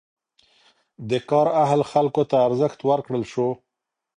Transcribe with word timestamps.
د 1.09 1.11
کار 1.29 1.47
اهل 1.63 1.81
خلکو 1.91 2.21
ته 2.29 2.37
ارزښت 2.47 2.79
ورکړل 2.89 3.23
شو. 3.31 3.49